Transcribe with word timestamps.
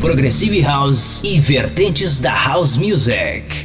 Progressive 0.00 0.62
House 0.62 1.20
e 1.22 1.38
vertentes 1.38 2.20
da 2.20 2.32
House 2.32 2.78
Music. 2.78 3.59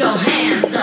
your 0.00 0.16
hands 0.16 0.75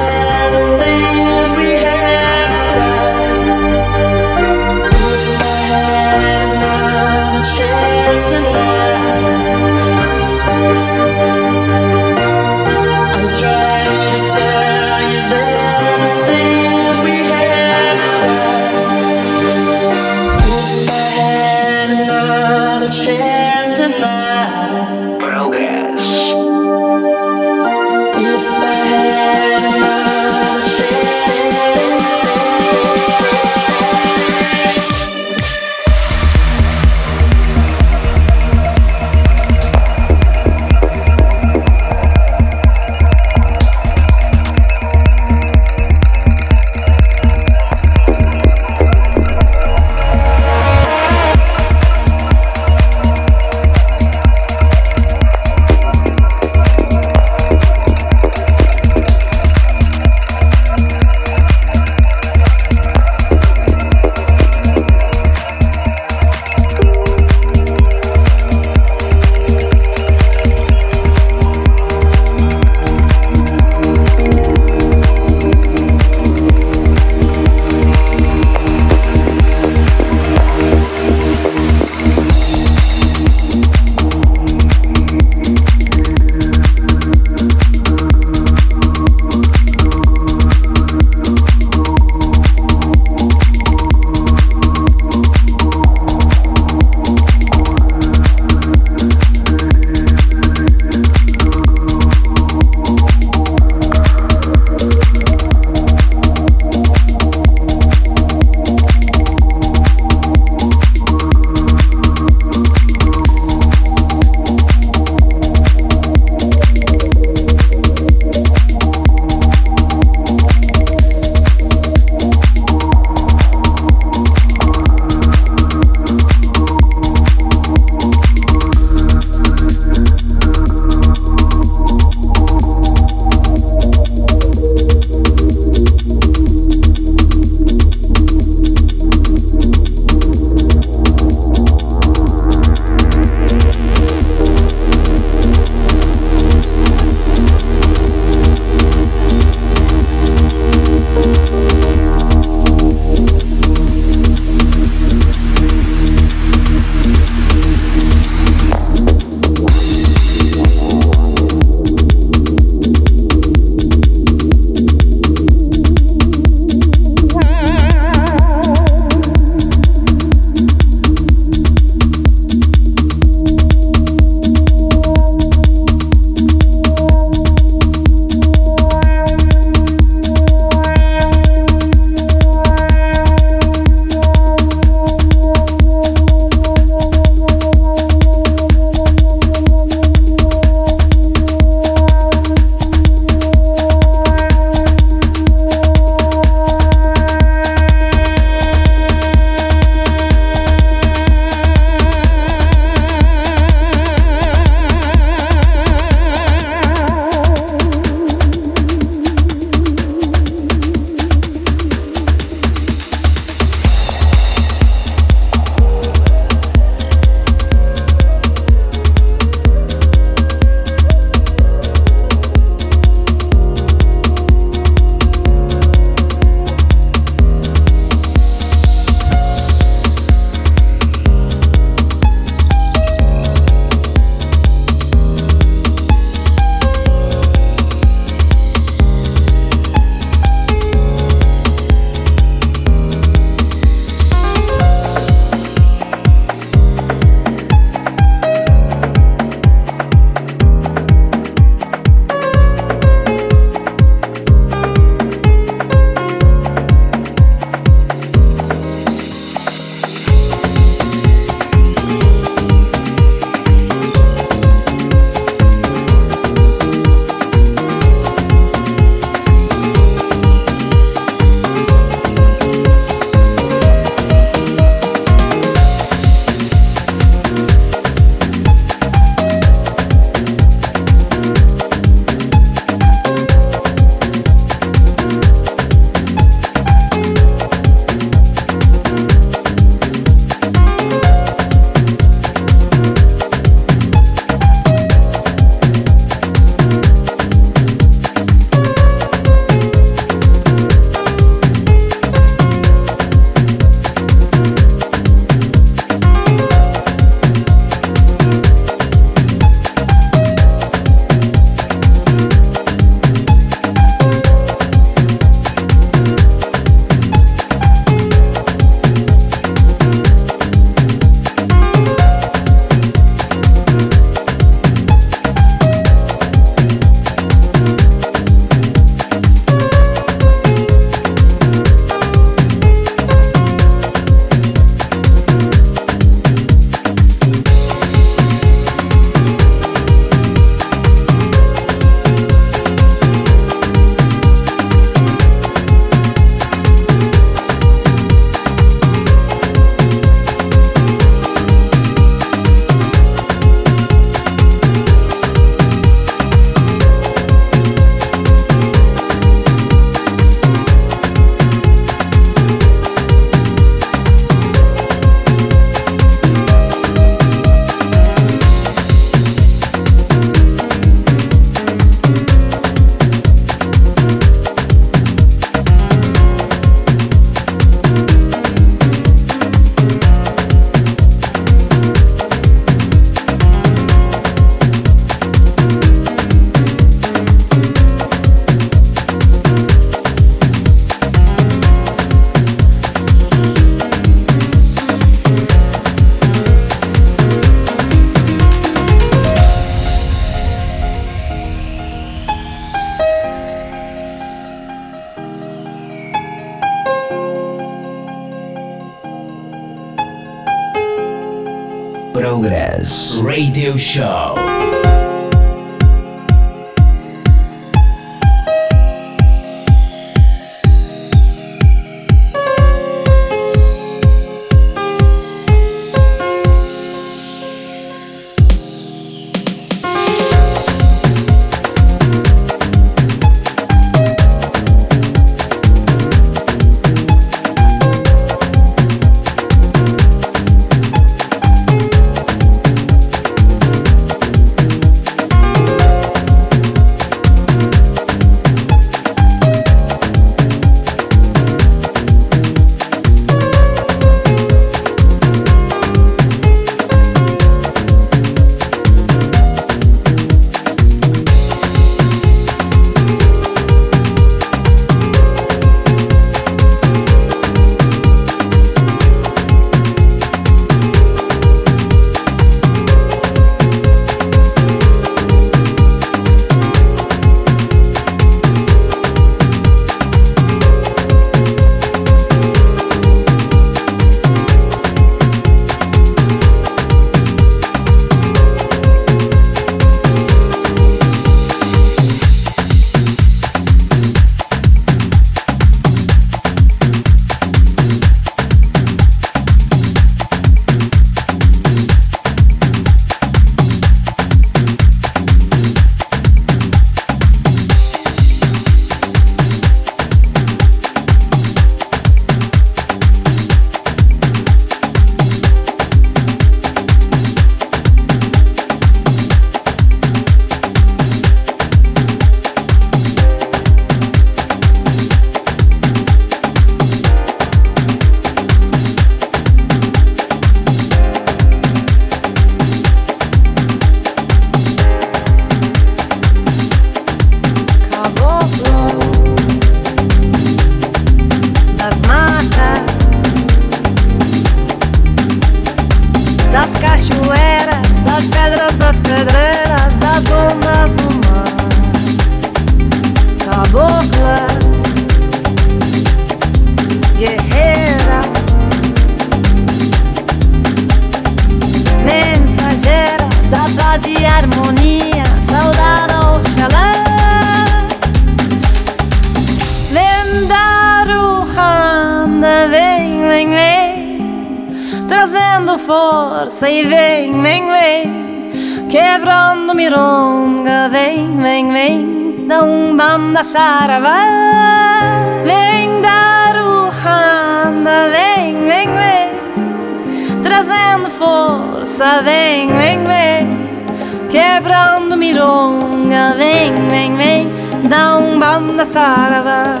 Na 598.80 599.04
Sarava 599.04 600.00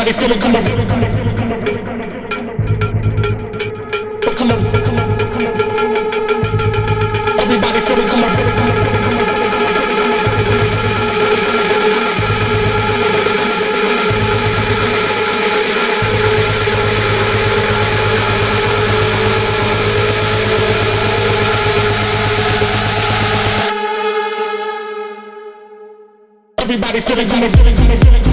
Everybody 0.00 0.18
feel 0.18 0.32
it, 0.34 0.40
come 0.40 0.56
on. 0.56 0.64
Come 4.34 4.50
on. 4.50 4.58
Everybody 7.38 7.80
feel 7.82 7.98
it, 7.98 8.08
come 8.08 8.24
on. 8.24 8.30
Everybody 26.56 27.00
feel 27.02 27.18
it, 27.18 27.28
come 27.28 27.42
on. 27.42 27.50
Come 28.24 28.29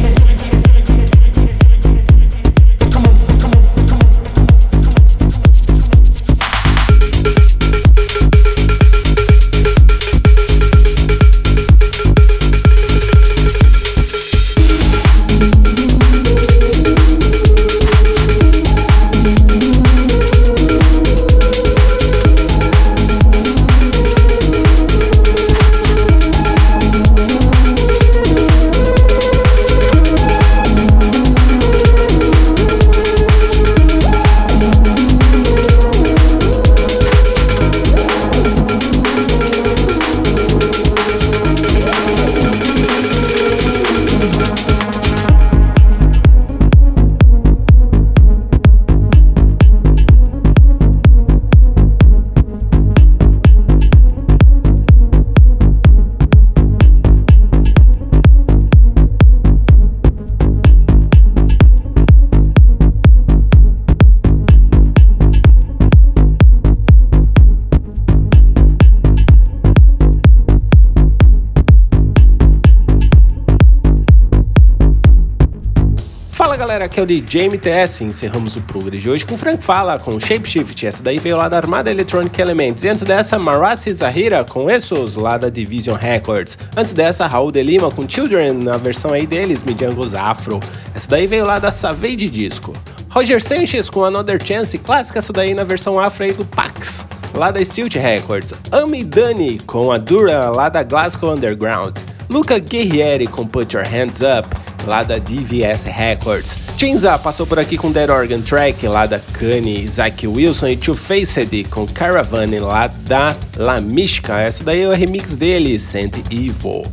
galera, 76.58 76.86
aqui 76.86 77.00
é 77.00 77.04
o 77.04 77.06
DJ 77.06 77.50
MTS. 77.50 78.04
Encerramos 78.04 78.56
o 78.56 78.62
Progress 78.62 79.04
de 79.04 79.10
hoje 79.10 79.24
com 79.24 79.38
Frank 79.38 79.64
Fala 79.64 80.00
com 80.00 80.20
Shapeshift. 80.20 80.88
Essa 80.88 81.04
daí 81.04 81.20
veio 81.20 81.38
lá 81.38 81.48
da 81.48 81.58
Armada 81.58 81.92
Electronic 81.92 82.42
Elements. 82.42 82.84
E 82.84 82.90
antes 82.90 83.04
dessa, 83.04 83.38
Marassi 83.38 83.94
Zahira 83.94 84.44
com 84.44 84.68
Essos, 84.68 85.16
lá 85.16 85.38
da 85.38 85.50
Division 85.50 85.96
Records. 85.96 86.58
Antes 86.76 86.94
dessa, 86.94 87.28
Raul 87.28 87.52
de 87.52 87.62
Lima 87.62 87.92
com 87.92 88.10
Children, 88.10 88.54
na 88.54 88.76
versão 88.76 89.14
aí 89.14 89.28
deles, 89.28 89.64
Midjangos 89.64 90.16
Afro. 90.16 90.60
Essa 90.96 91.12
daí 91.12 91.28
veio 91.28 91.46
lá 91.46 91.60
da 91.60 91.70
Savage 91.70 92.28
Disco. 92.28 92.74
Roger 93.08 93.42
Sanchez 93.42 93.88
com 93.88 94.04
Another 94.04 94.44
Chance, 94.44 94.80
clássica 94.80 95.20
essa 95.20 95.32
daí 95.32 95.54
na 95.54 95.64
versão 95.64 96.00
afro 96.00 96.24
aí 96.24 96.34
do 96.34 96.46
Pax, 96.46 97.06
lá 97.36 97.52
da 97.52 97.64
Stilt 97.64 97.96
Records. 97.96 98.54
Ami 98.72 99.04
Dani 99.04 99.60
com 99.60 99.92
a 99.92 99.98
Dura, 99.98 100.50
lá 100.50 100.70
da 100.70 100.82
Glasgow 100.82 101.34
Underground. 101.34 101.96
Luca 102.30 102.60
Guerrieri 102.60 103.26
com 103.26 103.48
Put 103.48 103.76
Your 103.76 103.88
Hands 103.88 104.20
Up, 104.22 104.50
lá 104.86 105.04
da 105.04 105.18
DVS 105.18 105.84
Records. 105.84 106.58
Chinza 106.78 107.18
passou 107.18 107.46
por 107.48 107.60
aqui 107.60 107.78
com 107.78 107.92
Dead 107.92 108.10
Organ 108.10 108.42
Track, 108.42 108.88
lá 108.88 109.06
da 109.06 109.20
Kanye, 109.20 109.84
Isaac 109.84 110.28
Wilson 110.28 110.68
e 110.68 110.78
Two 110.78 110.96
Faced 110.96 111.64
com 111.70 111.86
Caravan, 111.88 112.48
lá 112.62 112.88
da 112.88 113.36
La 113.56 113.82
Mishka. 113.82 114.40
Essa 114.40 114.64
daí 114.64 114.82
é 114.82 114.88
o 114.88 114.94
remix 114.94 115.36
dele, 115.36 115.80
Saint 115.80 116.18
Evil. 116.32 116.84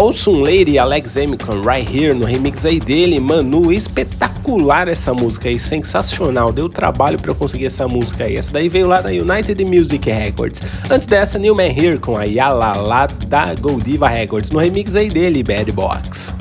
Olson 0.00 0.40
Lady 0.40 0.72
e 0.72 0.78
Alex 0.78 1.14
com 1.44 1.60
Right 1.60 1.94
Here 1.94 2.14
no 2.14 2.24
remix 2.24 2.64
aí 2.64 2.80
dele, 2.80 3.20
Manu, 3.20 3.70
espetacular 3.70 4.88
essa 4.88 5.12
música 5.12 5.50
aí, 5.50 5.58
sensacional, 5.58 6.50
deu 6.50 6.70
trabalho 6.70 7.18
para 7.18 7.32
eu 7.32 7.34
conseguir 7.34 7.66
essa 7.66 7.86
música 7.86 8.24
aí, 8.24 8.36
essa 8.36 8.50
daí 8.50 8.66
veio 8.66 8.88
lá 8.88 9.02
da 9.02 9.10
United 9.10 9.62
Music 9.62 10.10
Records. 10.10 10.62
Antes 10.90 11.06
dessa, 11.06 11.38
New 11.38 11.54
Man 11.54 11.64
Here 11.64 11.98
com 11.98 12.16
a 12.16 12.24
Yala 12.24 12.78
lá 12.78 13.06
da 13.26 13.54
Goldiva 13.54 14.08
Records 14.08 14.50
no 14.50 14.58
remix 14.58 14.96
aí 14.96 15.10
dele, 15.10 15.42
Bad 15.42 15.70
Box. 15.72 16.39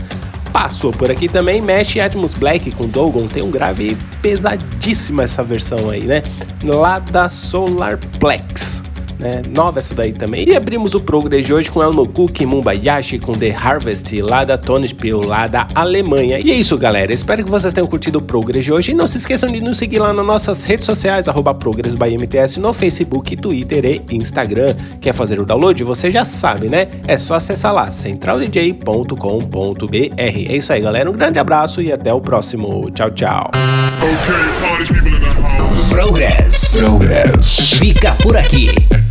Passou 0.52 0.92
por 0.92 1.12
aqui 1.12 1.28
também 1.28 1.62
Mesh 1.62 1.98
Atmos 1.98 2.34
Black 2.34 2.72
com 2.72 2.88
Dogon, 2.88 3.28
tem 3.28 3.44
um 3.44 3.52
grave 3.52 3.98
pesadíssima 4.22 5.24
essa 5.24 5.44
versão 5.44 5.90
aí, 5.90 6.04
né? 6.04 6.24
Lá 6.64 7.00
da 7.00 7.30
Solarplex. 7.30 8.79
Né? 9.20 9.42
Nova 9.54 9.80
essa 9.80 9.94
daí 9.94 10.14
também. 10.14 10.48
E 10.48 10.56
abrimos 10.56 10.94
o 10.94 11.02
Progress 11.02 11.46
de 11.46 11.54
hoje 11.54 11.70
com 11.70 11.84
El 11.84 11.92
Nokuki 11.92 12.46
Mumbayashi 12.46 13.20
com 13.20 13.34
The 13.34 13.52
Harvest 13.52 14.14
lá 14.22 14.46
da 14.46 14.58
Tony 14.58 14.88
Spiel, 14.88 15.20
lá 15.26 15.46
da 15.46 15.68
Alemanha. 15.76 16.40
E 16.40 16.52
é 16.52 16.56
isso, 16.56 16.78
galera. 16.78 17.14
Espero 17.14 17.44
que 17.44 17.50
vocês 17.50 17.74
tenham 17.74 17.88
curtido 17.88 18.20
o 18.20 18.22
Progress 18.22 18.64
de 18.64 18.72
hoje. 18.72 18.92
E 18.92 18.96
não 18.96 19.08
se 19.08 19.18
esqueçam 19.18 19.52
de 19.52 19.62
nos 19.62 19.78
seguir 19.78 20.00
lá 20.00 20.14
nas 20.14 20.26
nossas 20.26 20.64
redes 20.64 20.86
sociais, 20.86 21.28
arroba 21.28 21.54
Progress 21.54 21.96
by 21.96 22.18
MTS, 22.18 22.60
no 22.60 22.74
Facebook, 22.74 23.36
Twitter 23.36 23.86
e 23.86 24.16
Instagram. 24.16 24.76
Quer 25.02 25.14
fazer 25.14 25.40
o 25.40 25.46
download? 25.46 25.84
Você 25.84 26.10
já 26.10 26.24
sabe, 26.24 26.70
né? 26.70 26.88
É 27.08 27.18
só 27.18 27.36
acessar 27.36 27.74
lá, 27.74 27.92
centraldj.com.br. 27.92 30.14
É 30.18 30.56
isso 30.56 30.72
aí, 30.72 30.82
galera. 30.82 31.10
Um 31.10 31.14
grande 31.14 31.40
abraço 31.40 31.82
e 31.82 31.92
até 31.92 32.14
o 32.14 32.22
próximo. 32.22 32.90
Tchau, 32.92 33.12
tchau. 33.12 33.52
Progress. 35.90 36.78
Progress. 36.78 37.78
Fica 37.78 38.14
por 38.16 38.38
aqui. 38.38 38.70